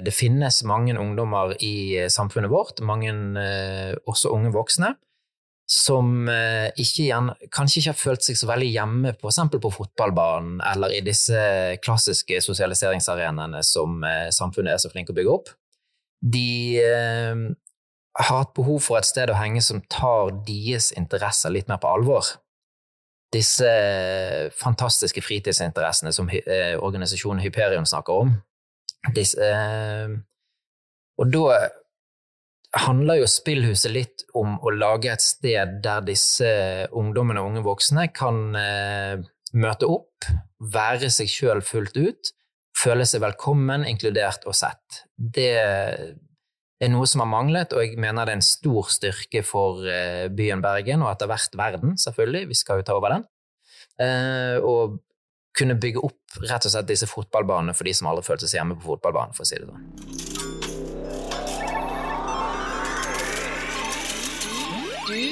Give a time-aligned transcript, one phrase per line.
[0.00, 3.12] Det finnes mange ungdommer i samfunnet vårt, mange
[4.08, 4.94] også unge voksne,
[5.68, 6.24] som
[6.80, 7.18] ikke
[7.52, 9.42] kanskje ikke har følt seg så veldig hjemme f.eks.
[9.52, 11.42] på fotballbanen eller i disse
[11.84, 14.00] klassiske sosialiseringsarenaene som
[14.32, 15.52] samfunnet er så flink å bygge opp.
[16.24, 16.48] De
[18.18, 21.90] har hatt behov for et sted å henge som tar deres interesser litt mer på
[21.90, 22.34] alvor.
[23.32, 23.68] Disse
[24.58, 28.34] fantastiske fritidsinteressene som eh, organisasjonen Hyperion snakker om.
[29.10, 30.12] Disse, eh,
[31.18, 31.58] og da
[32.86, 36.48] handler jo spillhuset litt om å lage et sted der disse
[36.96, 39.18] ungdommene og unge voksne kan eh,
[39.52, 40.28] møte opp,
[40.72, 42.32] være seg sjøl fullt ut,
[42.78, 45.02] føle seg velkommen, inkludert og sett.
[45.16, 49.84] Det er noe som har manglet, og jeg mener det er en stor styrke for
[49.86, 53.26] eh, byen Bergen, og etter hvert verden, selvfølgelig, vi skal jo ta over den.
[54.62, 55.00] Og eh,
[55.58, 58.78] kunne bygge opp rett og slett disse fotballbanene for de som aldri følte seg hjemme
[58.80, 59.82] på fotballbanen, for å si det sånn.
[65.12, 65.22] Du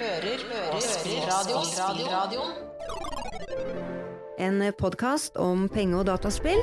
[0.00, 2.48] hører på radio.
[4.40, 6.58] En podkast om penge- og dataspill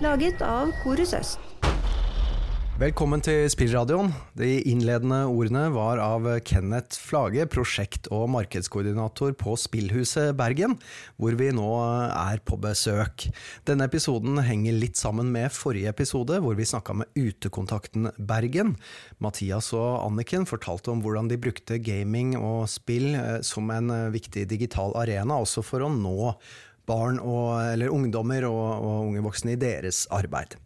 [0.00, 1.45] laget av Korus Øst.
[2.76, 4.10] Velkommen til Spillradioen.
[4.36, 10.74] De innledende ordene var av Kenneth Flage, prosjekt- og markedskoordinator på Spillhuset Bergen,
[11.16, 11.70] hvor vi nå
[12.12, 13.30] er på besøk.
[13.64, 18.74] Denne episoden henger litt sammen med forrige episode, hvor vi snakka med Utekontakten Bergen.
[19.24, 24.12] Mathias og Anniken fortalte om hvordan de brukte gaming og spill eh, som en eh,
[24.12, 26.34] viktig digital arena, også for å nå
[26.84, 30.60] barn og, eller ungdommer og, og unge voksne i deres arbeid.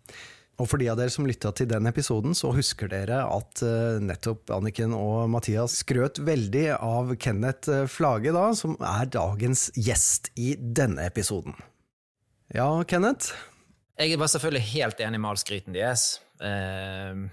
[0.61, 3.97] Og for de av dere som lytta til den episoden, så husker dere at uh,
[4.05, 10.29] nettopp Anniken og Mathias skrøt veldig av Kenneth eh, Flage, da, som er dagens gjest
[10.37, 11.57] i denne episoden.
[12.53, 13.33] Ja, Kenneth?
[14.01, 16.19] Jeg var selvfølgelig helt enig med all skryten deres.
[16.43, 17.25] Uh,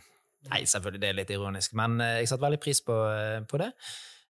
[0.47, 2.95] nei, selvfølgelig, det er litt ironisk, men uh, jeg satte veldig pris på,
[3.51, 3.73] på det.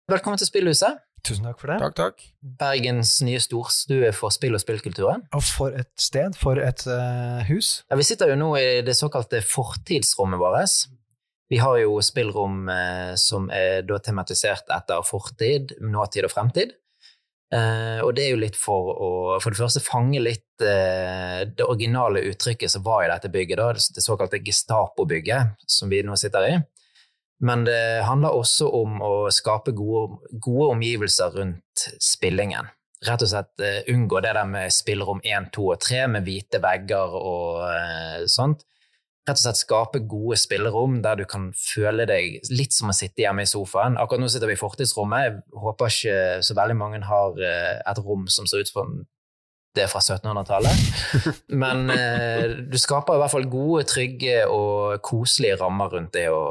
[0.07, 1.03] Velkommen til Spillhuset.
[1.25, 1.79] Tusen takk for det.
[1.81, 2.25] Takk, takk.
[2.59, 5.25] Bergens nye storstue for spill og spillkulturen.
[5.35, 7.79] Og for et sted, for et uh, hus.
[7.89, 10.85] Ja, Vi sitter jo nå i det såkalte fortidsrommet vårt.
[11.49, 16.77] Vi har jo spillrom uh, som er da tematisert etter fortid, nåtid og fremtid.
[17.53, 19.09] Uh, og det er jo litt for å
[19.41, 24.03] for det første fange litt det originale uttrykket som var i dette bygget, da, det
[24.05, 26.53] såkalte Gestapo-bygget som vi nå sitter i.
[27.43, 32.69] Men det handler også om å skape gode, gode omgivelser rundt spillingen.
[33.05, 36.61] Rett og slett uh, unngå det der med spillerom 1, 2 og 3 med hvite
[36.63, 38.63] vegger og uh, sånt.
[39.25, 43.25] Rett og slett skape gode spillerom der du kan føle deg litt som å sitte
[43.25, 43.97] hjemme i sofaen.
[43.99, 45.25] Akkurat nå sitter vi i fortidsrommet.
[45.25, 48.95] Jeg håper ikke så veldig mange har uh, et rom som ser ut som
[49.75, 50.83] det er fra 1700-tallet.
[51.61, 51.89] Men
[52.71, 56.45] du skaper i hvert fall gode, trygge og koselige rammer rundt det å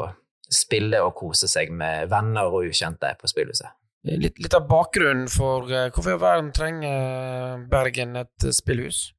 [0.52, 3.70] spille og kose seg med venner og ukjente på spillhuset.
[4.04, 9.10] Litt, litt av bakgrunnen for uh, hvorfor verden trenger Bergen et spillhus?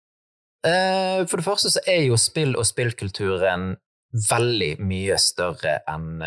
[0.66, 3.75] For det første så er jo spill og spillkulturen
[4.31, 6.24] veldig mye større enn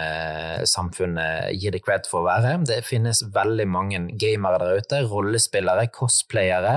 [0.70, 2.52] samfunnet gir det cred for å være.
[2.62, 6.76] Det finnes veldig mange gamere der ute, rollespillere, cosplayere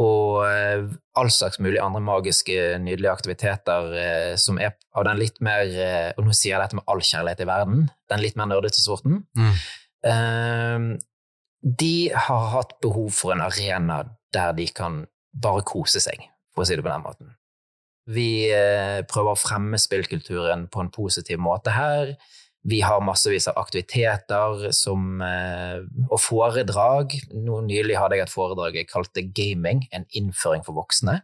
[0.00, 0.86] og uh,
[1.18, 6.10] all slags mulig andre magiske, nydelige aktiviteter eh, som er av den litt mer eh,
[6.16, 9.22] Og nå sier jeg dette med all kjærlighet i verden, den litt mer nerdete sorten.
[9.36, 9.52] Mm.
[10.12, 10.86] Eh,
[11.62, 14.02] de har hatt behov for en arena
[14.34, 17.36] der de kan bare kose seg, for å si det på den måten.
[18.12, 18.50] Vi
[19.06, 22.16] prøver å fremme spillkulturen på en positiv måte her.
[22.68, 27.16] Vi har massevis av aktiviteter som, eh, og foredrag.
[27.34, 31.22] Nå Nylig hadde jeg et foredrag jeg kalte Gaming, en innføring for voksne.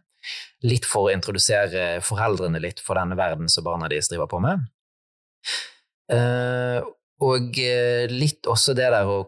[0.67, 4.67] Litt for å introdusere foreldrene litt for denne verden som barna deres driver på med.
[6.11, 6.81] Eh,
[7.21, 9.19] og eh, litt også det der å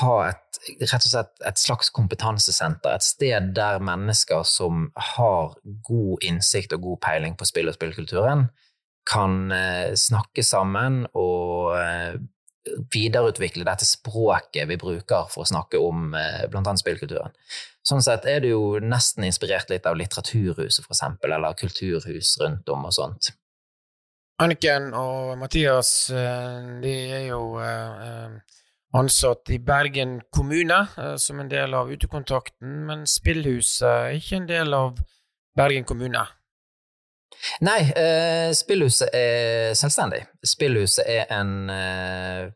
[0.00, 2.94] ha et, rett og slett et slags kompetansesenter.
[2.94, 8.48] Et sted der mennesker som har god innsikt og god peiling på spill og spillkulturen,
[9.08, 12.16] kan eh, snakke sammen og eh,
[12.94, 16.74] videreutvikle dette språket vi bruker for å snakke om eh, bl.a.
[16.80, 17.34] spillkulturen.
[17.84, 22.86] Sånn sett er det jo nesten inspirert litt av Litteraturhuset, eksempel, eller kulturhus rundt om
[22.88, 23.34] og sånt.
[24.40, 27.58] Anniken og Mathias, de er jo
[28.98, 30.80] ansatt i Bergen kommune
[31.22, 34.98] som en del av Utekontakten, men Spillhuset er ikke en del av
[35.54, 36.24] Bergen kommune.
[37.64, 40.24] Nei, eh, spillhuset er selvstendig.
[40.44, 42.52] Spillhuset er en eh,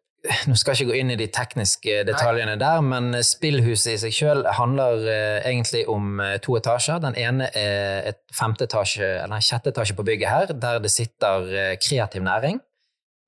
[0.50, 4.14] Nå skal jeg ikke gå inn i de tekniske detaljene der, men spillhuset i seg
[4.16, 6.98] selv handler eh, egentlig om eh, to etasjer.
[7.04, 10.90] Den ene er et femte etasje, eller en sjette etasje på bygget her, der det
[10.90, 12.58] sitter eh, kreativ næring.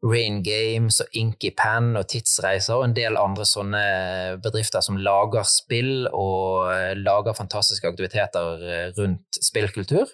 [0.03, 3.83] Rain Games og Inky Pan og Tidsreiser og en del andre sånne
[4.43, 10.11] bedrifter som lager spill og eh, lager fantastiske aktiviteter rundt spillkultur.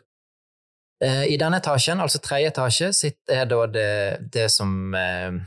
[1.05, 3.91] Eh, I denne etasjen, altså tredje etasje, sitter er da det,
[4.33, 5.41] det som eh,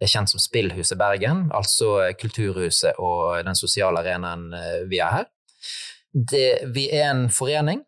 [0.00, 5.30] er kjent som Spillhuset Bergen, altså Kulturhuset og den sosiale arenaen eh, vi er her.
[6.12, 7.84] Det, vi er en forening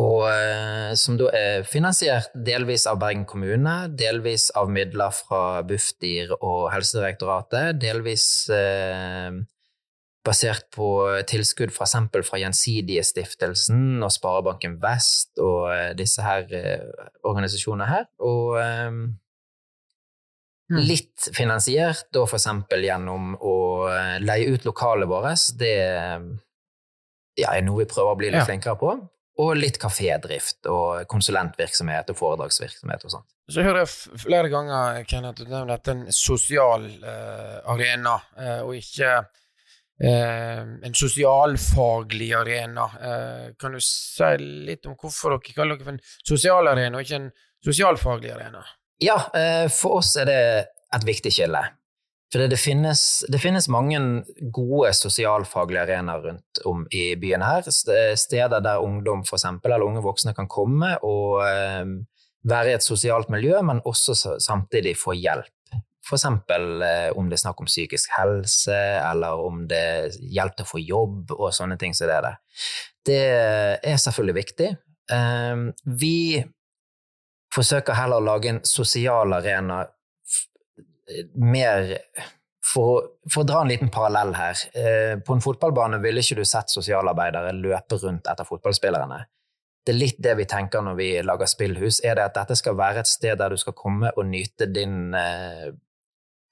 [0.00, 6.32] og, eh, som da er finansiert delvis av Bergen kommune, delvis av midler fra Bufdir
[6.38, 8.24] og Helsedirektoratet, delvis
[8.54, 9.34] eh,
[10.24, 10.86] basert på
[11.30, 18.06] tilskudd fra eksempel fra Gjensidige-stiftelsen og Sparebanken Vest og eh, disse her eh, organisasjonene her.
[18.20, 19.02] Og eh,
[20.70, 20.84] Mm.
[20.86, 23.54] litt finansiert, da for eksempel gjennom å
[23.90, 25.48] eh, leie ut lokalet vårt.
[25.58, 26.20] Det eh,
[27.42, 28.44] ja, er noe vi prøver å bli litt Ja.
[28.46, 28.92] flinkere på.
[29.42, 33.26] Og litt kafédrift og konsulentvirksomhet og foredragsvirksomhet og sånt.
[33.50, 38.60] Så hører jeg flere ganger Kenneth, du nevner dette er en sosial uh, arena, uh,
[38.68, 39.24] og ikke
[40.02, 42.86] eh, en sosialfaglig arena.
[43.00, 47.04] Eh, kan du si litt om hvorfor dere kaller dere for en sosial arena, og
[47.04, 47.30] ikke en
[47.64, 48.64] sosialfaglig arena?
[49.00, 50.40] Ja, eh, for oss er det
[50.94, 51.62] et viktig skille.
[52.30, 53.98] For det, finnes, det finnes mange
[54.54, 57.66] gode sosialfaglige arenaer rundt om i byen her.
[57.66, 61.90] St- Steder der ungdom for eksempel, eller unge voksne kan komme og eh,
[62.46, 65.50] være i et sosialt miljø, men også samtidig få hjelp.
[66.18, 70.70] Eksempel eh, om det er snakk om psykisk helse, eller om det hjelp til å
[70.70, 72.34] få jobb og sånne ting som det er det.
[73.10, 73.20] Det
[73.92, 74.72] er selvfølgelig viktig.
[75.12, 75.62] Eh,
[76.00, 76.16] vi
[77.54, 79.84] forsøker heller å lage en sosial arena
[81.34, 81.96] mer
[82.72, 84.64] for, for å dra en liten parallell her.
[84.74, 89.20] Eh, på en fotballbane ville ikke du sett sosialarbeidere løpe rundt etter fotballspillerne.
[89.86, 92.76] Det er litt det vi tenker når vi lager spillhus, er det at dette skal
[92.78, 95.70] være et sted der du skal komme og nyte din eh,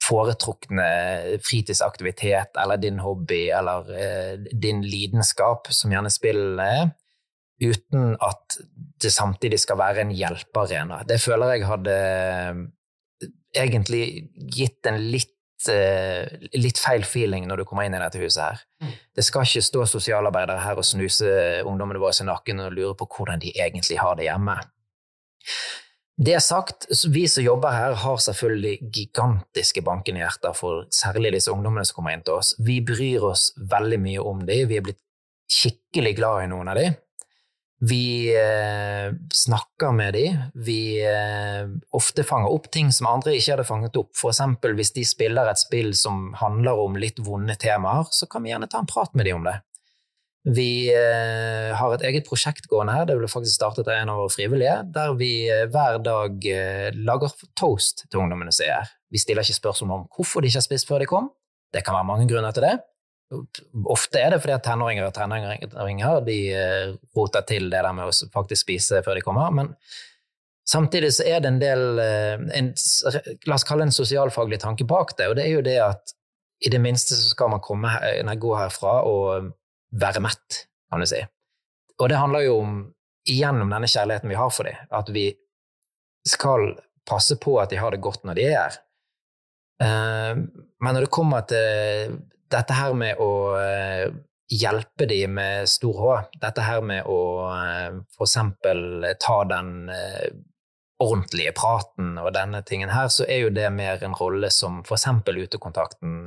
[0.09, 0.89] foretrukne
[1.45, 6.91] fritidsaktivitet eller din hobby eller eh, din lidenskap, som gjerne spillene er,
[7.59, 8.59] uten at
[9.01, 11.03] det samtidig skal være en hjelpearena.
[11.07, 12.63] Det føler jeg hadde eh,
[13.57, 14.03] egentlig
[14.55, 15.35] gitt en litt,
[15.71, 18.63] eh, litt feil feeling når du kommer inn i dette huset her.
[19.15, 21.29] Det skal ikke stå sosialarbeidere her og snuse
[21.67, 24.57] ungdommene våre i nakken og lure på hvordan de egentlig har det hjemme.
[26.19, 31.85] Det sagt, vi som jobber her, har selvfølgelig gigantiske bankende hjerter for særlig disse ungdommene
[31.87, 32.57] som kommer inn til oss.
[32.59, 34.65] Vi bryr oss veldig mye om dem.
[34.67, 34.99] Vi er blitt
[35.49, 36.97] skikkelig glad i noen av dem.
[37.79, 40.43] Vi eh, snakker med dem.
[40.59, 44.11] Vi eh, ofte fanger opp ting som andre ikke hadde fanget opp.
[44.19, 48.43] For eksempel hvis de spiller et spill som handler om litt vonde temaer, så kan
[48.43, 49.55] vi gjerne ta en prat med dem om det.
[50.55, 54.21] Vi eh, har et eget prosjekt gående her, det ble faktisk startet av en av
[54.23, 58.93] våre frivillige, der vi eh, hver dag eh, lager toast til ungdommene som er her.
[59.13, 61.27] Vi stiller ikke spørsmål om hvorfor de ikke har spist før de kom.
[61.73, 62.75] Det kan være mange grunner til det.
[63.93, 66.37] Ofte er det fordi at tenåringer og tenåringer de
[67.17, 69.69] roter til det der med å faktisk spise før de kommer, men
[70.65, 72.71] samtidig så er det en del en,
[73.45, 76.15] La oss kalle det en sosialfaglig tanke bak det, og det er jo det at
[76.65, 77.93] i det minste så skal man komme
[78.25, 79.53] nei, gå herfra og
[79.91, 81.21] være mett, kan du si.
[81.99, 82.79] Og det handler jo om,
[83.29, 85.27] igjen denne kjærligheten vi har for dem, at vi
[86.27, 86.71] skal
[87.09, 88.79] passe på at de har det godt når de er her.
[89.83, 90.41] Eh,
[90.79, 92.19] Men når det kommer til
[92.49, 94.11] dette her med å eh,
[94.49, 97.19] hjelpe dem med stor H, dette her med å
[97.51, 99.89] eh, for eksempel ta den
[100.99, 104.97] ordentlige praten og denne tingen her, så er jo det mer en rolle som for
[104.97, 106.25] eksempel utekontakten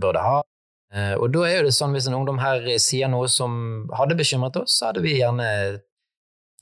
[0.00, 0.42] burde ha.
[0.94, 4.16] Eh, Og da er jo det sånn hvis en ungdom her sier noe som hadde
[4.18, 5.48] bekymret oss, så hadde vi gjerne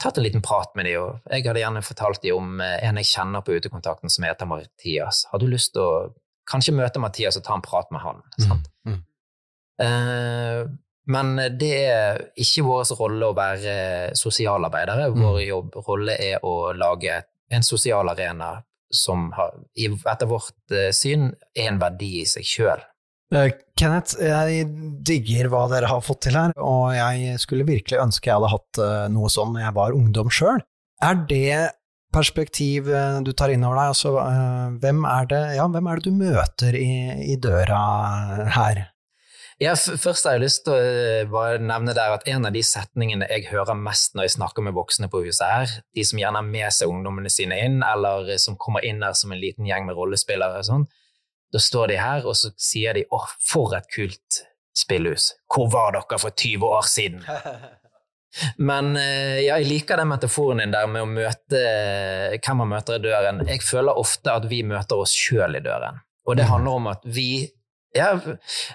[0.01, 2.99] tatt en liten prat med dem, og jeg hadde gjerne fortalt dem om eh, en
[3.01, 5.25] jeg kjenner på utekontakten som heter Mathias.
[5.31, 5.93] Har du lyst til å
[6.51, 8.25] kanskje møte Mathias og ta en prat med han?
[8.39, 8.71] Sant?
[8.89, 9.03] mm.
[9.75, 10.77] Mm.
[11.11, 13.73] men det er ikke vår rolle å være
[14.15, 15.09] sosialarbeidere.
[15.11, 15.23] Mm.
[15.25, 17.17] Vår jobb, rolle er å lage
[17.51, 18.53] en sosial arena
[18.95, 22.85] som har, etter vårt syn er en verdi i seg sjøl.
[23.35, 24.67] Eh, Kenneth, jeg
[25.07, 28.83] digger hva dere har fått til her, og jeg skulle virkelig ønske jeg hadde hatt
[28.83, 30.63] eh, noe sånn når jeg var ungdom sjøl.
[31.03, 31.75] Er det
[32.15, 33.93] perspektiv eh, du tar inn over deg?
[33.97, 34.15] Altså,
[34.85, 36.91] hvem, er det, ja, hvem er det du møter i,
[37.35, 37.81] i døra
[38.55, 38.85] her?
[39.63, 43.27] Ja, først har jeg lyst til å bare nevne der at en av de setningene
[43.31, 46.47] jeg hører mest når jeg snakker med voksne på huset her, de som gjerne har
[46.47, 49.99] med seg ungdommene sine inn, eller som kommer inn her som en liten gjeng med
[49.99, 50.87] rollespillere og sånn,
[51.55, 54.43] Da står de her, og så sier de 'Å, for et kult
[54.75, 55.33] spillhus'.
[55.47, 57.23] Hvor var dere for 20 år siden?
[58.59, 61.61] Men eh, ja, jeg liker den metaforen din der med å møte
[62.35, 63.45] hvem man møter i døren.
[63.47, 66.03] Jeg føler ofte at vi møter oss sjøl i døren.
[66.27, 67.47] Og det handler om at vi
[67.95, 68.19] ja,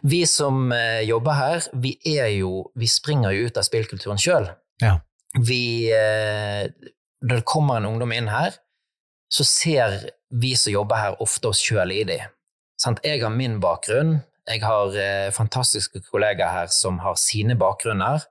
[0.08, 4.48] vi som eh, jobber her, vi er jo Vi springer jo ut av spillkulturen sjøl.
[4.80, 4.96] Ja.
[5.36, 6.72] Vi eh,
[7.20, 8.56] Når det kommer en ungdom inn her,
[9.28, 9.98] så ser
[10.32, 12.32] vi som jobber her, ofte oss sjøl i dem.
[12.80, 13.02] Sant?
[13.04, 14.20] Jeg har min bakgrunn.
[14.50, 18.24] Jeg har eh, fantastiske kollegaer her som har sine bakgrunner.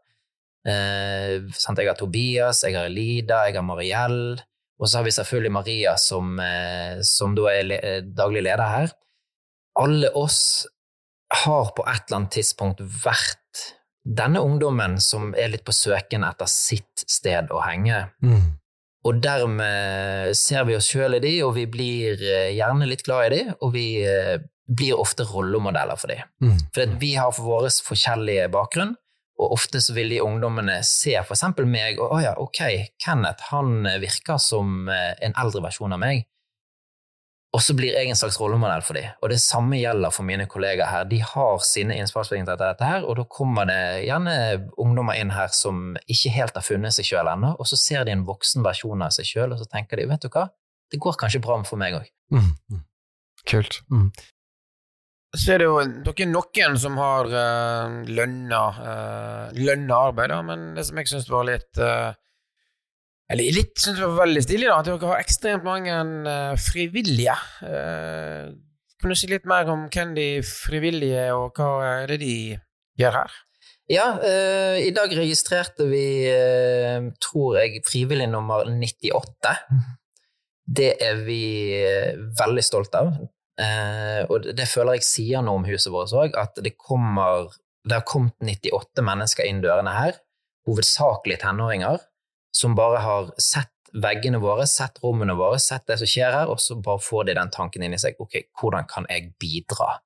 [0.66, 1.44] Eh?
[1.44, 4.38] Jeg har Tobias, jeg har Elida, jeg har Mariell.
[4.78, 8.94] Og så har vi selvfølgelig Maria, som, eh, som da er le daglig leder her.
[9.78, 10.66] Alle oss
[11.44, 13.66] har på et eller annet tidspunkt vært
[14.08, 18.06] denne ungdommen som er litt på søken etter sitt sted å henge.
[18.24, 18.57] Mm.
[19.06, 23.28] Og dermed ser vi oss sjøl i de, og vi blir eh, gjerne litt glad
[23.28, 24.38] i de, og vi eh,
[24.68, 26.18] blir ofte rollemodeller for de.
[26.42, 26.56] Mm.
[26.74, 28.96] For vi har for vår forskjellige bakgrunn,
[29.38, 33.86] og ofte så vil de ungdommene se eksempel meg, og å ja, ok, Kenneth han
[34.02, 36.26] virker som eh, en eldre versjon av meg.
[37.56, 39.08] Og så blir jeg en slags rollemodell for dem.
[39.24, 41.06] Og det samme gjelder for mine kollegaer her.
[41.08, 44.34] De har sine innspillsvinkler til dette her, og da kommer det gjerne
[44.76, 48.12] ungdommer inn her som ikke helt har funnet seg sjøl ennå, og så ser de
[48.12, 50.50] en voksen versjon av seg sjøl, og så tenker de vet du hva,
[50.92, 52.10] det går kanskje bra for meg òg.
[52.36, 52.52] Mm.
[52.68, 52.84] Mm.
[53.48, 53.80] Kult.
[53.88, 54.10] Mm.
[55.36, 60.40] Så er det jo dere er noen som har uh, lønna, uh, lønna arbeid, da,
[60.44, 62.12] men det som jeg syns var litt uh,
[63.28, 67.34] eller litt synes jeg var veldig stilig, da, at dere har ekstremt mange uh, frivillige.
[67.60, 68.54] Uh,
[68.98, 72.38] kan du si litt mer om hvem de frivillige og hva er det de
[72.98, 73.36] gjør her?
[73.92, 76.06] Ja, uh, i dag registrerte vi,
[77.24, 79.54] tror jeg, frivillig nummer 98.
[80.80, 81.42] Det er vi
[82.36, 83.14] veldig stolt av.
[84.28, 87.48] og det føler jeg sier noe om huset vårt òg, at det kommer
[87.88, 90.18] Det har kommet 98 mennesker inn dørene her,
[90.68, 92.02] hovedsakelig tenåringer
[92.54, 96.60] som bare har sett veggene våre, sett rommene våre, sett det som skjer her, og
[96.60, 99.96] så bare får de den tanken inn i seg ok, hvordan kan jeg bidra?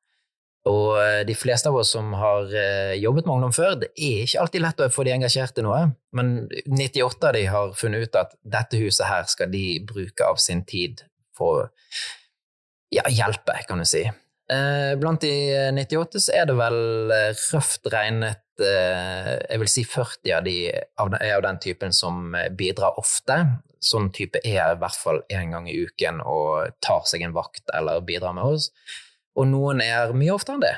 [0.71, 4.23] Og eh, de fleste av oss som har eh, jobbet med ungdom før, det er
[4.23, 5.81] ikke alltid lett å få de engasjert i noe,
[6.15, 6.35] men
[6.71, 10.63] 98 av de har funnet ut at dette huset her skal de bruke av sin
[10.69, 11.03] tid
[11.37, 11.71] for å
[12.93, 14.05] ja, hjelpe, kan du si.
[14.53, 15.35] Eh, blant de
[15.75, 16.79] 98 så er det vel
[17.51, 23.39] røft regnet jeg vil si 40 av de er av den typen som bidrar ofte.
[23.83, 27.73] Sånn type er i hvert fall én gang i uken og tar seg en vakt
[27.75, 28.71] eller bidrar med oss.
[29.39, 30.75] Og noen er mye oftere enn det.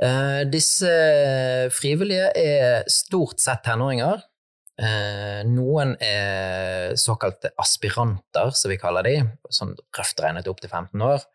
[0.00, 0.90] Uh, disse
[1.76, 4.26] frivillige er stort sett tenåringer.
[5.44, 9.18] Noen er såkalte aspiranter, som vi kaller de,
[9.52, 11.26] sånn røft regnet opp til 15 år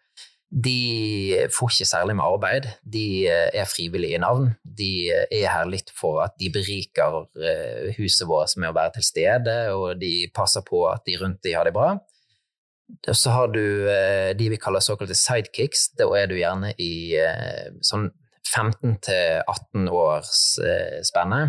[0.53, 2.67] de får ikke særlig med arbeid.
[2.93, 4.51] De eh, er frivillige i navn.
[4.63, 8.95] De eh, er her litt for at de beriker eh, huset vårt med å være
[8.97, 11.95] til stede, og de passer på at de rundt de har det bra.
[13.09, 13.89] Så har du
[14.37, 15.87] de vi kaller såkalte sidekicks.
[15.97, 17.17] Da er du gjerne i
[17.81, 18.11] sånn
[18.45, 20.43] 15-18 års
[21.09, 21.39] spenne.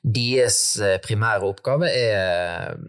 [0.00, 0.62] Deres
[1.04, 2.80] primære oppgave er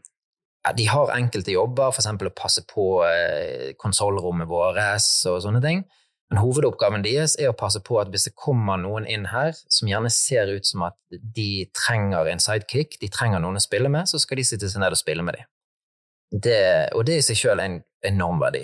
[0.72, 2.08] de har enkelte jobber, f.eks.
[2.08, 4.80] å passe på eh, konsollrommet vårt
[5.28, 5.84] og sånne ting.
[6.32, 9.90] Men hovedoppgaven deres er å passe på at hvis det kommer noen inn her som
[9.92, 14.10] gjerne ser ut som at de trenger en sidekick, de trenger noen å spille med,
[14.10, 15.50] så skal de sitte seg ned og spille med dem.
[16.34, 16.64] Det,
[16.98, 17.78] og det er i seg selv en
[18.08, 18.64] enorm verdi.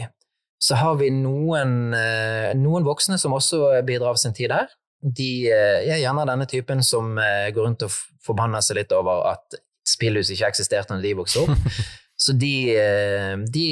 [0.59, 4.71] Så har vi noen, eh, noen voksne som også bidrar av sin tid her.
[4.99, 7.93] De eh, er gjerne denne typen som eh, går rundt og
[8.25, 9.59] forbanner seg litt over at
[9.89, 11.73] spillhus ikke eksisterte når de vokste opp.
[12.19, 13.65] Så de, eh, de,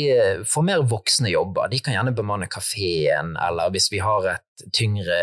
[0.48, 1.68] får mer voksne jobber.
[1.68, 5.18] De kan gjerne bemanne kafeen, eller hvis vi har et tyngre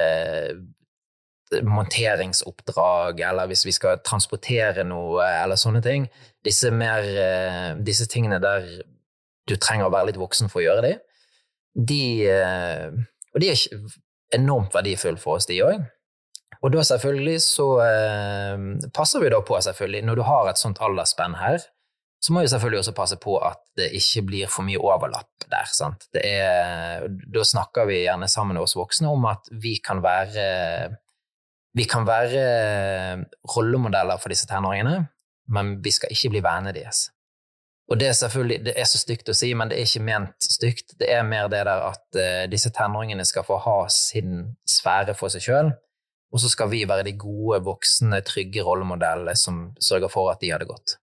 [1.64, 6.06] monteringsoppdrag, eller hvis vi skal transportere noe, eller sånne ting.
[6.44, 8.66] Disse, mer, eh, disse tingene der
[9.48, 10.94] du trenger å være litt voksen for å gjøre de,
[11.74, 12.88] de eh,
[13.34, 13.64] Og de er
[14.36, 15.82] enormt verdifulle for oss, de òg.
[16.64, 18.66] Og da selvfølgelig så eh,
[18.96, 21.60] passer vi da på, selvfølgelig, når du har et sånt aldersspenn her,
[22.24, 25.68] så må vi selvfølgelig også passe på at det ikke blir for mye overlapp der.
[25.68, 26.06] sant?
[26.16, 30.46] Er, da snakker vi gjerne sammen med oss voksne om at vi kan være
[31.76, 32.44] vi kan være
[33.56, 35.08] rollemodeller for disse tenåringene,
[35.52, 37.08] men vi skal ikke bli vennene deres.
[37.90, 40.46] Og det er selvfølgelig, det er så stygt å si, men det er ikke ment
[40.48, 40.94] stygt.
[41.00, 45.34] Det er mer det der at uh, disse tenåringene skal få ha sin sfære for
[45.34, 45.74] seg sjøl,
[46.32, 50.50] og så skal vi være de gode, voksne, trygge rollemodellene som sørger for at de
[50.50, 50.96] har det godt.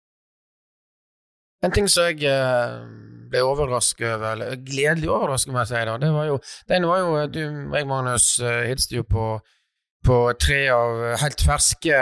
[1.61, 2.77] En ting som jeg eh,
[3.31, 5.81] ble overrasket over, eller gledelig overrasket, må jeg si.
[5.87, 6.37] da, det var jo,
[6.69, 9.25] Den var jo Du og jeg, Magnus, uh, hilste jo på,
[10.05, 12.01] på tre av helt ferske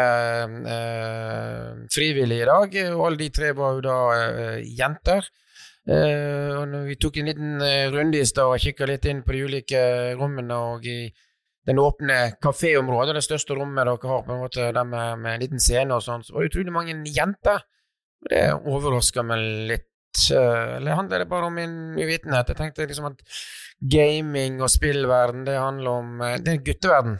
[0.74, 5.28] eh, frivillige i dag, og alle de tre var jo da eh, jenter.
[5.90, 9.44] Eh, og vi tok en liten runde i stad og kikka litt inn på de
[9.50, 9.82] ulike
[10.20, 11.02] rommene og i
[11.70, 15.44] den åpne kaféområdet, det største rommet dere har, på en måte, der med, med en
[15.44, 17.62] liten scene og sånn, så var det utrolig mange jenter.
[18.24, 19.86] Og det overrasker meg litt.
[20.34, 22.50] Eh, eller handler det bare om min uvitenhet?
[22.50, 23.22] Jeg tenkte liksom at
[23.80, 27.20] gaming og spillverden, det handler om eh, Det er gutteverden.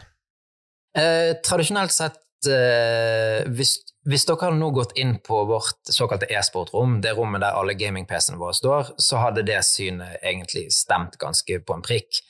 [0.98, 2.18] Eh, tradisjonelt sett,
[2.50, 3.76] eh, hvis,
[4.10, 8.42] hvis, dere hadde nå gått inn på vårt såkalte e-sportrom, det rommet der alle gaming-PC-ene
[8.42, 12.24] våre står, så hadde det synet egentlig stemt ganske på en prikk.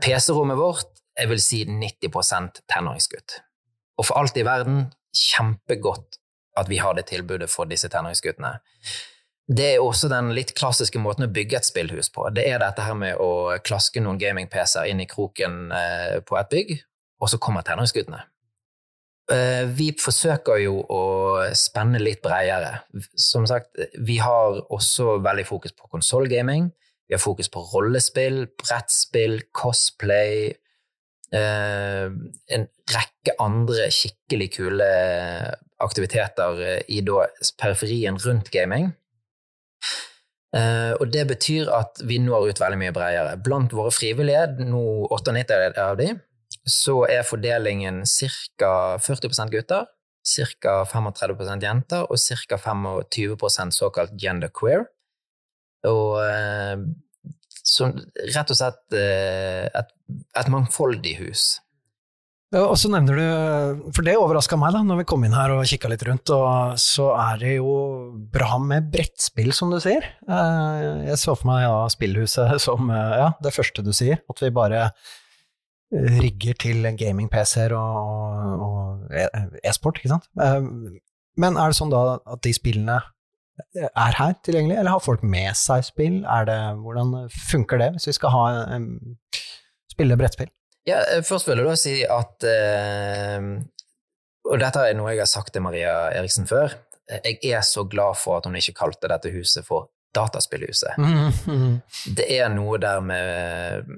[0.00, 3.40] PC-rommet vårt jeg vil si 90% tenåringsgutt.
[3.98, 6.18] Og for alt i verden, kjempegodt
[6.58, 8.56] at vi har det tilbudet for disse tenåringsguttene.
[9.44, 12.24] Det er også den litt klassiske måten å bygge et spillhus på.
[12.32, 16.52] Det er dette her med å klaske noen gaming-PC-er inn i kroken eh, på et
[16.54, 16.72] bygg,
[17.20, 18.22] og så kommer tenåringsguttene.
[19.32, 21.02] Eh, vi forsøker jo å
[21.56, 22.82] spenne litt bredere.
[23.20, 26.70] Som sagt, vi har også veldig fokus på konsollgaming.
[27.08, 30.54] Vi har fokus på rollespill, brettspill, cosplay,
[31.34, 34.90] en rekke andre skikkelig kule
[35.84, 37.24] aktiviteter eh, i da
[37.60, 38.92] periferien rundt gaming.
[40.54, 43.38] Uh, og det betyr at vi når ut veldig mye bredere.
[43.42, 46.12] Blant våre frivillige, nå 98 av de,
[46.62, 48.74] så er fordelingen ca.
[49.02, 49.88] 40% gutter,
[50.62, 50.76] ca.
[50.92, 52.60] 35% jenter og ca.
[52.68, 54.86] 25 såkalt genderqueer.
[55.90, 56.86] Og uh,
[57.64, 57.90] så
[58.34, 59.94] rett og slett uh, et
[60.36, 61.44] et mangfoldig hus.
[62.54, 65.64] Og så nevner du, for det overraska meg da når vi kom inn her og
[65.66, 67.72] kikka litt rundt, og så er det jo
[68.30, 70.06] bra med brettspill, som du sier.
[70.28, 74.44] Eh, jeg så for meg ja, spillhuset som eh, ja, det første du sier, at
[74.44, 79.18] vi bare eh, rigger til gaming-PC-er og, og
[79.64, 80.30] e-sport, ikke sant.
[81.34, 83.00] Men er det sånn da at de spillene
[83.74, 86.22] er her tilgjengelig, eller har folk med seg spill?
[86.26, 88.44] Er det, hvordan funker det, hvis vi skal ha
[88.74, 88.88] um,
[89.92, 90.50] spille brettspill?
[90.88, 93.46] Ja, eh, først vil jeg da si at uh,
[94.50, 96.74] Og dette er noe jeg har sagt til Maria Eriksen før.
[97.08, 100.98] Jeg er så glad for at hun ikke kalte dette huset for Dataspillhuset.
[100.98, 101.74] Mm mm.
[102.16, 103.88] Det er noe der med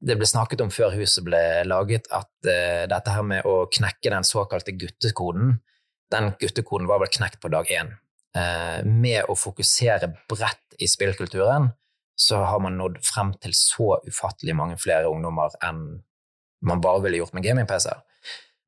[0.00, 4.12] Det ble snakket om før huset ble laget, at uh, dette her med å knekke
[4.14, 5.58] den såkalte guttekoden
[6.12, 7.92] Den guttekoden var vel knekt på dag én.
[8.36, 11.72] Uh, med å fokusere bredt i spillkulturen
[12.20, 15.82] så har man nådd frem til så ufattelig mange flere ungdommer enn
[16.60, 18.02] man bare ville gjort med gaming-PC-er.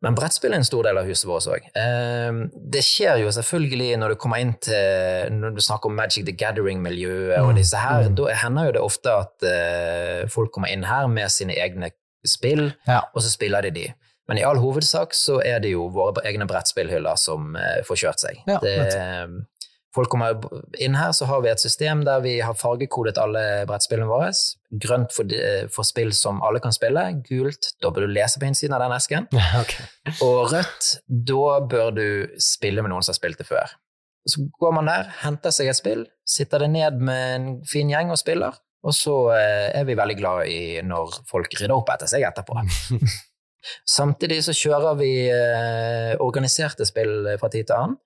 [0.03, 1.67] Men brettspill er en stor del av huset vårt òg.
[1.79, 2.41] Ehm,
[2.75, 6.35] det skjer jo selvfølgelig når du kommer inn til Når du snakker om Magic the
[6.35, 8.17] Gathering-miljøet og mm, disse her, mm.
[8.19, 11.93] da hender jo det ofte at uh, folk kommer inn her med sine egne
[12.27, 13.05] spill, ja.
[13.15, 13.87] og så spiller de de.
[14.31, 18.23] Men i all hovedsak så er det jo våre egne brettspillhyller som uh, får kjørt
[18.23, 18.43] seg.
[18.47, 18.77] Ja, det,
[19.93, 20.39] folk kommer
[20.81, 24.31] inn her, så har vi et system der vi har fargekodet alle brettspillene våre.
[24.83, 25.37] Grønt for,
[25.75, 28.97] for, spill som alle kan spille, gult da bør du lese på innsiden av den
[28.97, 29.29] esken,
[29.63, 29.87] okay.
[30.25, 30.93] og rødt
[31.33, 32.07] da bør du
[32.41, 33.77] spille med noen som har spilt det før.
[34.29, 38.15] Så går man der, henter seg et spill, sitter det ned med en fin gjeng
[38.15, 42.11] og spiller, og så eh, er vi veldig glad i når folk rydder opp etter
[42.11, 42.57] seg etterpå.
[43.89, 48.01] Samtidig så kjører vi eh, organiserte spill fra tid til annen.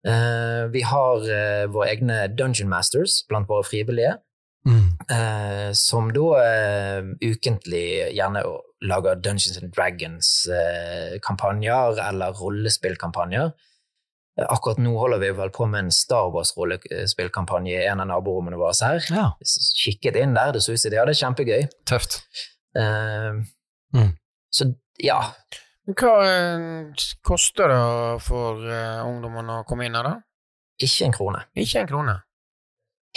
[0.00, 4.14] Uh, vi har uh, våre egne Dungeon Masters blant våre frivillige,
[4.64, 4.86] mm.
[5.12, 6.40] uh, som da
[7.20, 8.40] ukentlig gjerne
[8.80, 13.52] lager Dungeons and Dragons-kampanjer eller rollespillkampanjer.
[14.40, 18.72] Akkurat nå holder vi vel på med en Star Wars-rollespillkampanje i en av naborommene våre
[18.80, 19.04] her.
[19.12, 19.36] Ja.
[19.76, 21.68] Kikket inn der, det så ut som de hadde det kjempegøy.
[21.90, 22.24] Tøft.
[22.72, 23.44] Mm.
[24.48, 24.72] Så
[25.04, 25.20] ja.
[25.90, 27.84] Hva eh, koster det
[28.24, 30.18] for uh, ungdommene å komme inn her, da?
[30.80, 31.44] Ikke en krone.
[31.58, 32.16] Ikke en krone.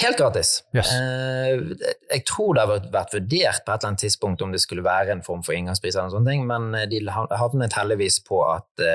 [0.02, 0.56] Helt gratis.
[0.74, 0.90] Yes.
[0.90, 1.76] Uh,
[2.10, 5.14] jeg tror det har vært vurdert på et eller annet tidspunkt om det skulle være
[5.14, 8.86] en form for inngangspris, eller sånne ting, men de havnet heldigvis på at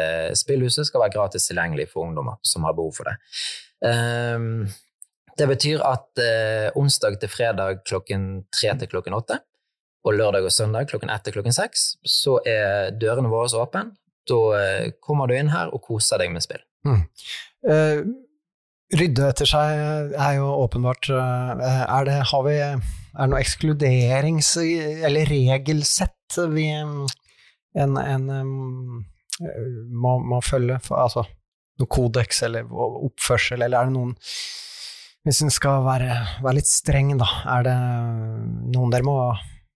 [0.41, 3.19] spillhuset skal være gratis tilgjengelig for ungdommer som har behov for det.
[3.85, 4.67] Uh,
[5.39, 6.19] det betyr at
[6.75, 9.37] onsdag til fredag klokken tre til klokken åtte
[10.07, 13.91] og lørdag og søndag klokken ett til klokken seks, så er dørene våre åpne.
[14.29, 16.63] Da eh, kommer du inn her og koser deg med spill.
[16.87, 17.03] Mm.
[17.69, 18.01] Uh,
[18.95, 25.27] rydde etter seg er jo åpenbart uh, er, det, har vi, er noe ekskluderings- eller
[25.29, 27.09] regelsett vi en,
[27.75, 28.29] en
[29.91, 30.79] må, må, følge?
[30.85, 31.27] For, altså
[31.79, 34.17] noe kodeks eller oppførsel, eller er det noen
[35.27, 37.77] Hvis en skal være, være, litt streng, da, er det
[38.75, 39.19] noen dere må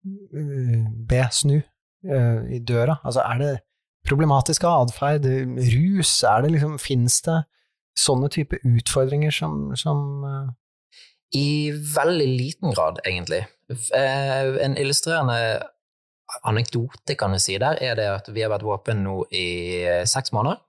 [0.03, 2.99] be snu uh, i døra?
[3.03, 3.51] Altså, er det
[4.07, 5.27] problematisk atferd,
[5.75, 7.41] rus, er det liksom, finnes det
[7.99, 10.49] sånne type utfordringer som, som uh...
[11.31, 13.45] I veldig liten grad, egentlig.
[13.95, 15.61] En illustrerende
[16.43, 19.45] anekdote, kan jeg si, der er det at vi har vært våpen nå i
[20.11, 20.59] seks måneder.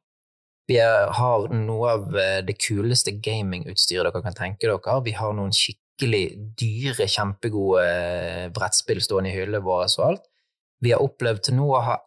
[0.71, 5.01] Vi har noe av eh, det kuleste gamingutstyret dere kan tenke dere.
[5.05, 10.29] Vi har noen skikkelig dyre, kjempegode eh, brettspill stående i hyllene våre og alt.
[10.83, 11.99] Vi har opplevd til nå å ha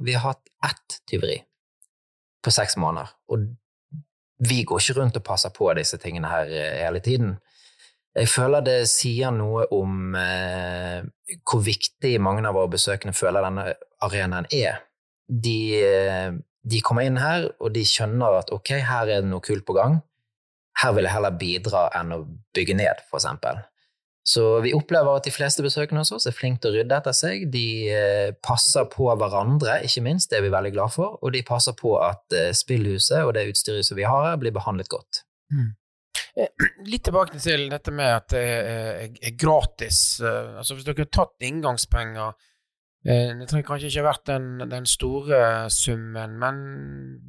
[0.00, 1.40] Vi har hatt ett tyveri
[2.44, 3.42] på seks måneder, og
[4.48, 7.36] vi går ikke rundt og passer på disse tingene her eh, hele tiden.
[8.14, 11.02] Jeg føler det sier noe om eh,
[11.42, 13.66] hvor viktig mange av våre besøkende føler denne
[14.06, 14.82] arenaen er.
[15.28, 19.44] De eh, de kommer inn her, og de skjønner at ok, her er det noe
[19.44, 19.98] kult på gang.
[20.82, 22.24] Her vil jeg heller bidra enn å
[22.56, 23.62] bygge ned, eksempel.
[24.24, 27.16] Så vi opplever at de fleste besøkende hos oss er flinke til å rydde etter
[27.16, 27.42] seg.
[27.52, 31.18] De eh, passer på hverandre, ikke minst, det er vi veldig glad for.
[31.20, 34.54] Og de passer på at eh, spillhuset og det utstyret som vi har her, blir
[34.56, 35.20] behandlet godt.
[35.52, 35.74] Mm.
[36.40, 38.48] Eh, litt tilbake til dette med at det
[39.28, 40.00] er gratis.
[40.24, 42.32] Altså Hvis dere har tatt inngangspenger
[43.04, 46.60] det trenger kanskje ikke vært den, den store summen, men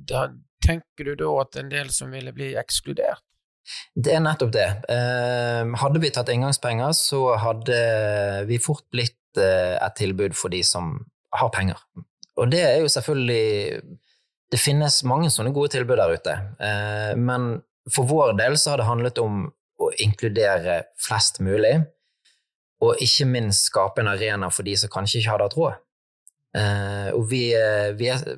[0.08, 0.30] da,
[0.64, 3.26] tenker du da at en del som ville bli ekskludert?
[3.96, 4.68] Det er nettopp det.
[4.92, 7.78] Eh, hadde vi tatt inngangspenger, så hadde
[8.50, 10.98] vi fort blitt eh, et tilbud for de som
[11.36, 11.80] har penger.
[12.40, 13.82] Og det er jo selvfølgelig
[14.52, 16.34] Det finnes mange sånne gode tilbud der ute,
[17.18, 17.48] men
[17.92, 19.40] for vår del så har det handlet om
[19.82, 21.80] å inkludere flest mulig
[22.84, 25.82] og ikke minst skape en arena for de som kanskje ikke hadde hatt råd.
[26.56, 28.38] Uh, og vi, eh, vi, er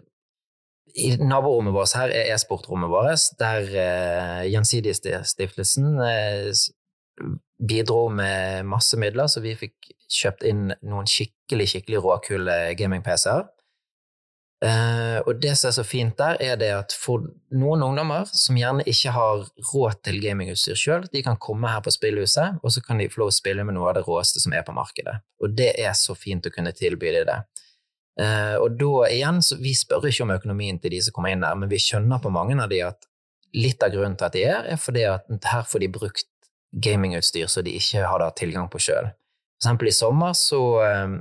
[0.97, 7.27] I naborommet vårt her er e-sportrommet vårt, der uh, Gjensidigestiftelsen uh,
[7.69, 13.45] bidro med masse midler, så vi fikk kjøpt inn noen skikkelig skikkelig råkule gaming-PC-er.
[14.57, 18.57] Uh, og det som er så fint der, er det at for noen ungdommer som
[18.57, 22.81] gjerne ikke har råd til gamingutstyr sjøl, de kan komme her på spillhuset, og så
[22.81, 25.19] kan de få lov å spille med noe av det råeste som er på markedet.
[25.45, 27.37] Og det er så fint å kunne tilby dem det.
[28.17, 31.57] Uh, og da igjen, vi spør ikke om økonomien til de som kommer inn der,
[31.59, 33.05] men vi skjønner på mange av de at
[33.57, 36.27] litt av grunnen til at de er, er fordi at her får de brukt
[36.83, 39.11] gamingutstyr som de ikke hadde hatt tilgang på sjøl.
[39.61, 41.17] Eksempel i sommer så uh,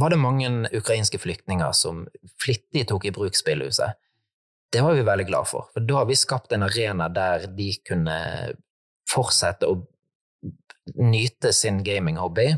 [0.00, 2.04] var det mange ukrainske flyktninger som
[2.42, 3.98] flittig tok i bruk spillhuset.
[4.70, 7.72] Det var vi veldig glad for, for da har vi skapt en arena der de
[7.86, 8.18] kunne
[9.10, 9.80] fortsette å
[10.94, 12.52] nyte sin gaming-hobby,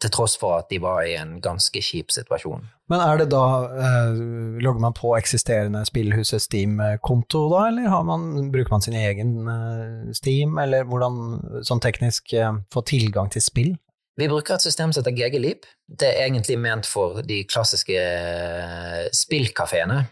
[0.00, 2.64] til tross for at de var i en ganske kjip situasjon.
[2.92, 3.44] Men er det da,
[3.80, 4.18] eh,
[4.64, 10.58] logger man på eksisterende spillhuset Steam-konto da, eller man, bruker man sin egen eh, Steam,
[10.58, 13.72] eller hvordan sånn teknisk eh, få tilgang til spill?
[14.16, 15.64] Vi bruker et system som heter GG-Leap.
[15.88, 20.04] Det er egentlig ment for de klassiske eh, spillkafeene.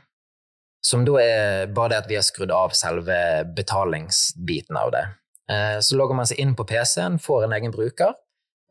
[0.82, 3.14] Som da er bare det at vi har skrudd av selve
[3.54, 5.04] betalingsbiten av det.
[5.52, 8.16] Eh, så logger man seg inn på PC-en, får en egen bruker.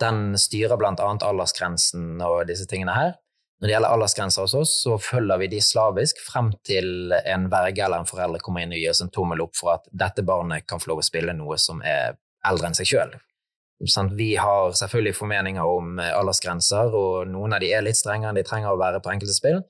[0.01, 3.13] Den styrer annet aldersgrensen og disse tingene her.
[3.61, 7.83] Når det gjelder aldersgrenser hos oss, så følger vi de slavisk frem til en verge
[7.85, 10.65] eller en forelder kommer inn og gir oss en tommel opp for at dette barnet
[10.65, 12.17] kan få lov å spille noe som er
[12.49, 13.13] eldre enn seg sjøl.
[14.17, 18.41] Vi har selvfølgelig formeninger om eh, aldersgrenser, og noen av de er litt strengere enn
[18.41, 19.61] de trenger å være på enkelte spill,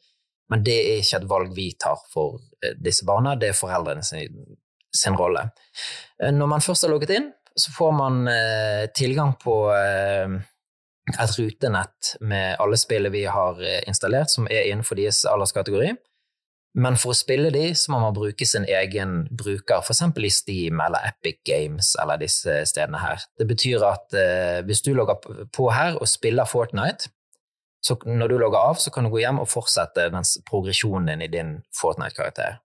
[0.52, 4.04] men det er ikke et valg vi tar for eh, disse barna, det er foreldrene
[4.04, 4.42] sin,
[4.92, 5.50] sin rolle.
[6.20, 10.38] Eh, når man først har logget inn, så får man eh, tilgang på eh,
[11.12, 13.60] et rutenett med alle spillene vi har
[13.90, 15.92] installert som er innenfor deres alderskategori.
[16.80, 20.04] Men for å spille de, så må man bruke sin egen bruker, f.eks.
[20.08, 23.26] i Steam eller Epic Games eller disse stedene her.
[23.40, 25.20] Det betyr at eh, hvis du logger
[25.52, 27.12] på her og spiller Fortnite,
[27.84, 31.26] så når du logger av, så kan du gå hjem og fortsette den progresjonen din
[31.26, 32.62] i din Fortnite-karakter.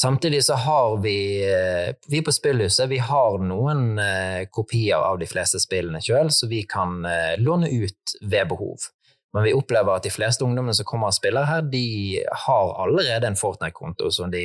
[0.00, 5.28] Samtidig så har vi eh, Vi på Spillhuset vi har noen eh, kopier av de
[5.28, 8.90] fleste spillene sjøl, så vi kan eh, låne ut ved behov.
[9.32, 13.30] Men vi opplever at de fleste ungdommene som kommer og spiller her, de har allerede
[13.30, 14.44] en Fortnite-konto som de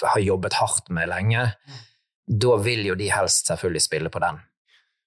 [0.00, 1.42] har jobbet hardt med lenge.
[2.28, 4.40] Da vil jo de helst selvfølgelig spille på den.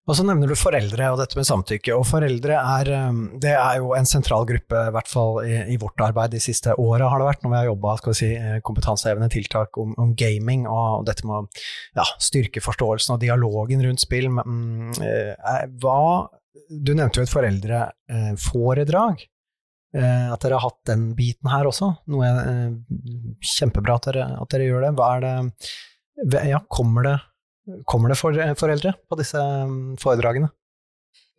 [0.09, 1.93] Og så nevner du foreldre og dette med samtykke.
[1.93, 5.77] Og foreldre er, eh, det er jo en sentral gruppe, i hvert fall i, i
[5.81, 9.29] vårt arbeid de siste åra har det vært, når vi har jobba si, eh, kompetansehevende
[9.29, 11.65] tiltak om, om, gaming og dette med å
[12.01, 14.31] ja, styrke forståelsen og dialogen rundt spill.
[14.33, 16.29] Men, eh, hva
[16.71, 19.27] du nevnte jo et foreldreforedrag.
[19.91, 21.89] Eh, at dere har hatt den biten her også.
[22.11, 22.69] Noe eh,
[23.57, 24.91] kjempebra at dere, at dere, gjør det.
[24.99, 27.17] Hva er det Ja, kommer det
[27.86, 30.49] kommer det for, foreldre på disse mm, foredragene?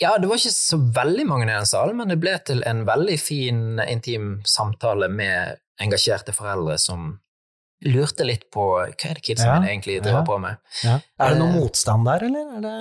[0.02, 2.82] Ja, det var ikke så veldig mange i den salen, men det ble til en
[2.88, 7.12] veldig fin, intim samtale med engasjerte foreldre som
[7.86, 10.26] lurte litt på hva er det kidsa Ja, mine egentlig driver ja.
[10.26, 10.58] på med.
[10.86, 12.50] Er det noen Eh, motstand der, eller?
[12.58, 12.74] Er det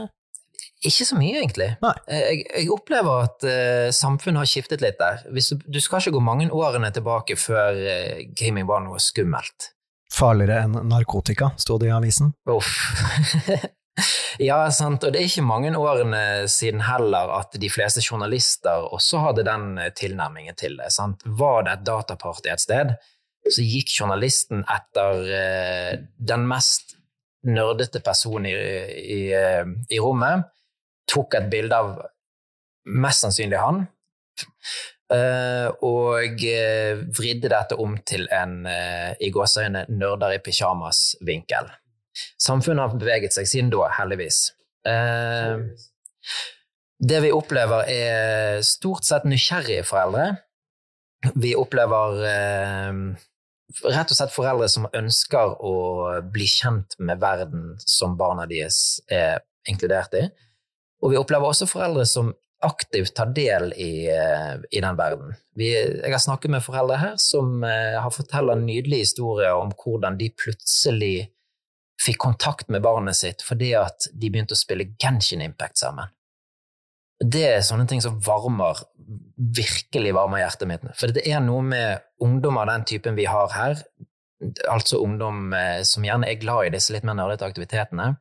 [0.85, 1.69] Ikke så mye, egentlig.
[1.81, 5.21] Eh, Jeg, jeg opplever at uh, samfunnet har skiftet litt der.
[5.29, 9.71] Du, du skal ikke gå mange årene tilbake før uh, gaming var noe skummelt.
[10.11, 12.33] Farligere enn narkotika, sto det i avisen?
[12.51, 12.71] Uff.
[14.49, 19.23] ja, sant, og det er ikke mange årene siden heller at de fleste journalister også
[19.27, 20.91] hadde den eh, tilnærmingen til det.
[20.95, 21.23] Sant?
[21.25, 22.95] Var det et dataparty et sted,
[23.41, 26.97] så gikk journalisten etter eh, den mest
[27.47, 28.55] nerdete personen i,
[29.01, 30.45] i, eh, i rommet,
[31.09, 31.95] tok et bilde av
[32.91, 33.83] mest sannsynlig han,
[35.11, 41.71] og eh, vridde dette om til en eh, i gåseøyne nerder i pysjamas-vinkel.
[42.39, 44.43] Samfunnet har beveget seg siden da, heldigvis.
[44.87, 45.63] Eh,
[47.01, 50.29] det vi opplever, er stort sett nysgjerrige foreldre.
[51.35, 53.01] Vi opplever eh,
[53.87, 55.75] rett og slett foreldre som ønsker å
[56.33, 60.27] bli kjent med verden som barna deres er inkludert i.
[61.01, 65.33] Og vi opplever også foreldre som aktivt tar del i, eh, i den verden.
[65.57, 70.17] Vi, jeg har snakket med foreldre her som eh, har forteller nydelige historier om hvordan
[70.19, 71.15] de plutselig
[72.01, 76.13] fikk kontakt med barnet sitt fordi at de begynte å spille Genshin Impact sammen.
[77.21, 78.79] Det er sånne ting som varmer,
[79.37, 80.87] virkelig varmer hjertet mitt.
[80.97, 83.83] For det er noe med ungdommer av den typen vi har her,
[84.69, 88.15] altså ungdom eh, som gjerne er glad i disse litt mer nerdete aktivitetene,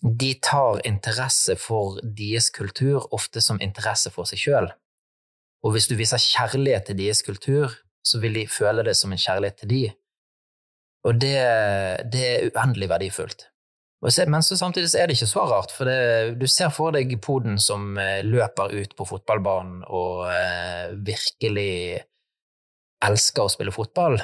[0.00, 4.70] de tar interesse for deres kultur ofte som interesse for seg sjøl.
[5.64, 9.20] Og hvis du viser kjærlighet til deres kultur, så vil de føle det som en
[9.20, 9.82] kjærlighet til de.
[11.04, 11.36] Og det,
[12.12, 13.50] det er uendelig verdifullt.
[14.00, 17.12] Men så samtidig så er det ikke så rart, for det, du ser for deg
[17.20, 22.00] poden som eh, løper ut på fotballbanen og eh, virkelig
[23.04, 24.16] elsker å spille fotball.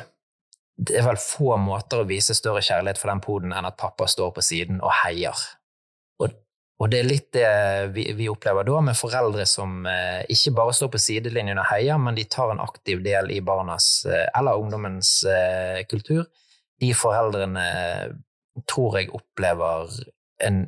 [0.76, 4.08] Det er vel få måter å vise større kjærlighet for den poden enn at pappa
[4.08, 5.44] står på siden og heier.
[6.76, 7.46] Og, det er litt det
[7.94, 11.96] vi, vi opplever da, med foreldre som eh, ikke bare står på sidelinjen og heier,
[12.00, 16.26] men de tar en aktiv del i barnas eh, eller ungdommens eh, kultur.
[16.80, 17.64] De foreldrene
[18.68, 19.92] tror jeg opplever
[20.44, 20.66] en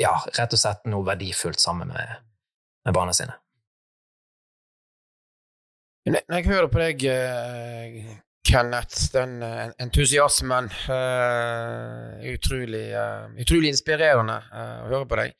[0.00, 2.20] Ja, rett og slett noe verdifullt sammen med,
[2.88, 3.34] med barna sine.
[6.08, 8.14] Når jeg hører på deg, eh,
[8.46, 9.42] Kenneth, den
[9.78, 15.38] entusiasmen Uh, utrolig, uh, utrolig inspirerende uh, å høre på deg.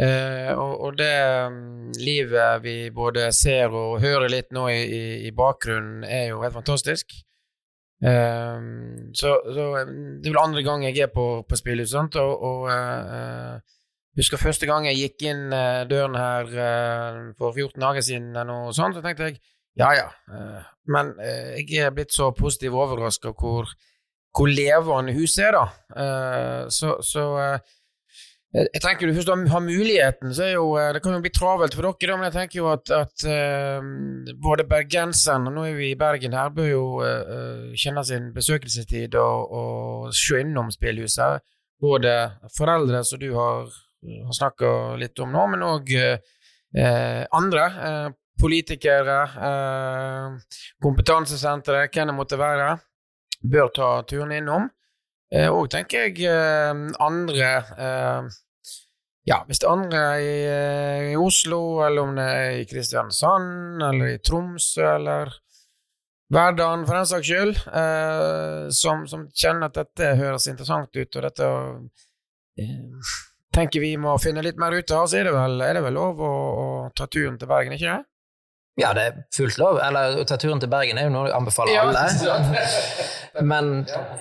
[0.00, 5.32] Og, og det um, livet vi både ser og hører litt nå i, i, i
[5.36, 7.12] bakgrunnen, er jo helt fantastisk.
[8.00, 12.70] Så, så eh, det er vel andre gang jeg er på, på spillhuset, og, og
[14.16, 15.52] husker første gang jeg gikk inn
[15.90, 16.48] døren her
[17.36, 19.42] for 14 dager siden, eller noe sånt, så tenkte jeg
[19.80, 20.06] ja, ja.
[20.36, 23.68] eh, Men eh, jeg er blitt så positivt overraska hvor,
[24.36, 25.66] hvor levende huset er, da.
[25.96, 27.26] Eh, Så, så
[28.50, 31.86] jeg tenker du først har muligheten, så er jo Det kan jo bli travelt for
[31.86, 33.24] dere, da, men jeg tenker jo at, at
[34.42, 36.82] både bergenseren, og nå er vi i Bergen her, bør jo
[37.78, 41.46] kjenne sin besøkelsestid og, og se innom spillhuset.
[41.80, 42.16] Både
[42.56, 43.70] foreldre, som du har,
[44.26, 47.68] har snakka litt om nå, men òg eh, andre.
[47.86, 48.08] Eh,
[48.40, 52.74] politikere, eh, kompetansesentre, hvem det måtte være,
[53.40, 54.68] bør ta turen innom.
[55.30, 58.38] Eh, og tenker jeg eh, andre eh,
[59.28, 64.18] Ja, hvis det er andre i, Oslo, eller om det er i Kristiansand, eller i
[64.26, 65.30] Tromsø, eller
[66.32, 67.60] hverdagen for den saks skyld,
[68.74, 71.50] som, som kjenner at dette høres interessant ut, og dette
[73.54, 75.98] tenker vi må finne litt mer ut av, så er det vel, er det vel
[76.00, 76.32] lov å,
[76.64, 78.00] å ta turen til Bergen, ikke det?
[78.80, 79.80] Ja, det er fullt lov.
[79.84, 82.64] Eller å ta turen til Bergen er jo noe jeg anbefaler Ja, alle.
[83.52, 83.72] Men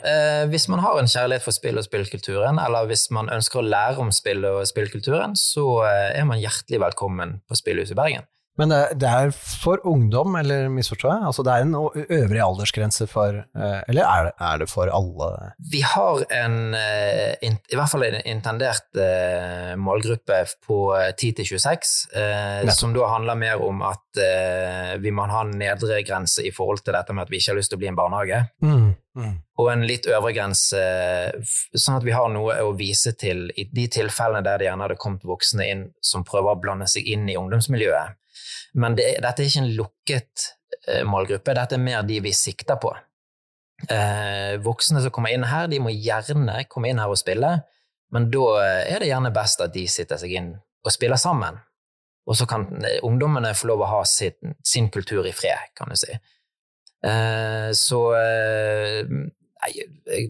[0.05, 3.65] eh, hvis man har en kjærlighet for spill og spillkulturen, eller hvis man ønsker å
[3.65, 8.27] lære om spill og spillkulturen, så eh, er man hjertelig velkommen på Spillhuset i Bergen.
[8.59, 11.27] Men det, det er for ungdom, eller misforstår jeg?
[11.29, 15.29] Altså det er en øvrig aldersgrense for eh, Eller er det, er det for alle?
[15.71, 21.53] Vi har en, eh, i hvert fall en intendert eh, målgruppe på eh, 10 til
[21.55, 26.43] 26, eh, som da handler mer om at eh, vi må ha en nedre grense
[26.43, 28.43] i forhold til dette med at vi ikke har lyst til å bli en barnehage.
[28.59, 29.33] Mm, mm.
[29.63, 30.83] og en litt øvre grense,
[31.71, 34.99] sånn at vi har noe å vise til i de tilfellene der det gjerne hadde
[34.99, 38.18] kommet voksne inn som prøver å blande seg inn i ungdomsmiljøet.
[38.77, 40.47] Men det, dette er ikke en lukket
[40.87, 42.91] eh, målgruppe, dette er mer de vi sikter på.
[43.89, 47.55] Eh, voksne som kommer inn her, de må gjerne komme inn her og spille,
[48.13, 48.45] men da
[48.89, 51.59] er det gjerne best at de sitter seg inn og spiller sammen.
[52.29, 55.89] Og så kan eh, ungdommene få lov å ha sin, sin kultur i fred, kan
[55.89, 56.13] du si.
[57.05, 59.01] Eh, så eh,
[59.59, 59.73] Nei,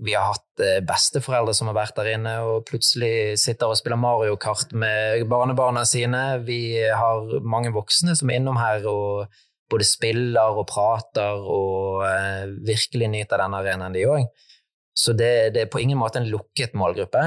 [0.02, 4.00] vi har hatt eh, besteforeldre som har vært der inne og plutselig sitter og spiller
[4.02, 6.40] Mario Kart med barnebarna sine.
[6.48, 9.30] Vi har mange voksne som er innom her og
[9.70, 14.26] både spiller og prater og uh, virkelig nyter denne arenaen, de òg.
[14.98, 17.22] Så det, det, er på ingen måte en lukket målgruppe,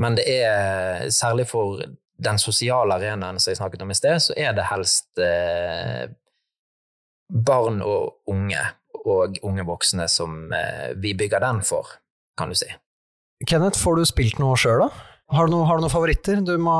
[0.00, 1.82] men det er særlig for
[2.22, 6.06] den sosiale arenaen som jeg snakket om i sted, så er det helst eh,
[7.30, 8.62] barn og unge
[9.06, 11.98] og unge voksne som uh, vi bygger den for,
[12.38, 12.68] kan du si.
[13.48, 15.06] Kenneth, får du spilt noe sjøl, da?
[15.30, 16.74] Har du, noen, har du noen favoritter du må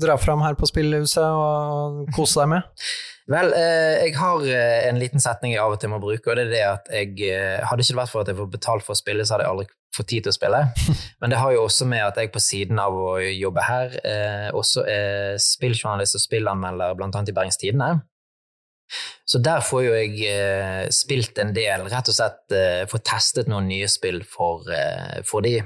[0.00, 2.86] dra fram her på spillhuset og kose deg med?
[3.26, 6.36] Vel, eh, jeg har eh, en liten setning jeg av og til må bruke, og
[6.38, 8.94] det er det at jeg eh, Hadde ikke vært for at jeg får betalt for
[8.94, 10.60] å spille, så hadde jeg aldri fått tid til å spille.
[11.24, 13.96] Men det har jo også med at jeg på siden av å jobbe her,
[14.54, 18.04] også er spilljournalist og spillanmelder annet i Bergens Tidende.
[19.26, 23.50] Så der får jo jeg eh, spilt en del, rett og slett eh, få testet
[23.50, 25.56] noen nye spill for, eh, for de.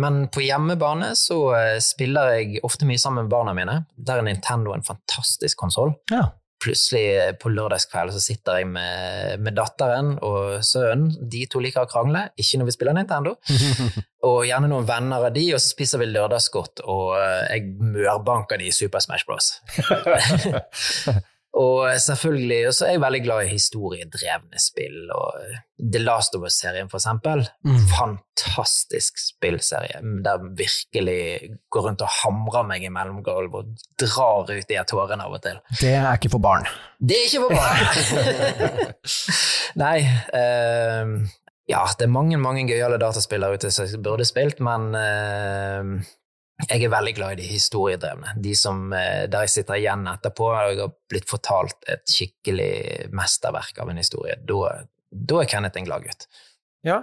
[0.00, 1.38] men på hjemmebane så
[1.82, 3.80] spiller jeg ofte mye sammen med barna mine.
[3.96, 5.96] Der er Nintendo en fantastisk konsoll.
[6.12, 6.28] Ja
[6.60, 11.12] plutselig eh, på lørdagskveld så sitter jeg med, med, datteren og sønnen.
[11.32, 13.36] De to liker å krangle, ikke når vi spiller Nintendo.
[14.28, 18.60] og gjerne noen venner av de, og så spiser vi lørdagsgodt, og eh, jeg mørbanker
[18.60, 19.54] de i Super Smash Bros.
[21.58, 25.10] Og selvfølgelig så er jeg veldig glad i historiedrevne spill.
[25.10, 25.32] og
[25.80, 27.42] The Last of Us-serien, for eksempel.
[27.66, 27.80] Mm.
[27.90, 34.78] Fantastisk spillserie der virkelig går rundt og hamrer meg i mellomgulv og drar ut de
[34.92, 35.58] tårene av og til.
[35.80, 36.68] Det er ikke for barn.
[37.00, 38.94] Det er ikke for barn!
[39.82, 39.98] Nei.
[40.30, 41.26] Uh,
[41.70, 46.10] ja, det er mange mange gøyale dataspill der ute som jeg burde spilt, men uh,
[46.68, 48.34] jeg er veldig glad i de historiedrevne.
[48.42, 53.80] De som, eh, der jeg sitter igjen etterpå og har blitt fortalt et skikkelig mesterverk
[53.80, 54.36] av en historie.
[54.42, 56.28] Da, er Kenneth en glad gutt.
[56.86, 57.02] Ja.